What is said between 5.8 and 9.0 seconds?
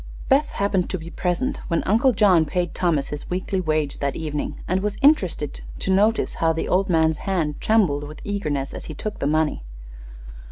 notice how the old man's hand trembled with eagerness as he